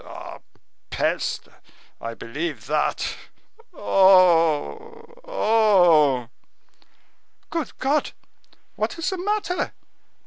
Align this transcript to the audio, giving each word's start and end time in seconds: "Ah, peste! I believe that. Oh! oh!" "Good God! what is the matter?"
"Ah, 0.03 0.39
peste! 0.89 1.47
I 2.01 2.15
believe 2.15 2.65
that. 2.65 3.15
Oh! 3.71 5.05
oh!" 5.23 6.29
"Good 7.51 7.77
God! 7.77 8.13
what 8.75 8.97
is 8.97 9.11
the 9.11 9.19
matter?" 9.19 9.73